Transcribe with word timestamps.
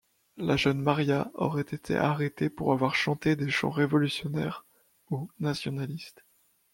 La 0.37 0.57
jeune 0.57 0.81
Maria 0.81 1.29
aurait 1.35 1.61
été 1.61 1.95
arrêtée 1.95 2.49
pour 2.49 2.73
avoir 2.73 2.95
chanté 2.95 3.35
des 3.35 3.51
chants 3.51 3.69
révolutionnaires 3.69 4.65
ou 5.11 5.29
nationalistes. 5.39 6.25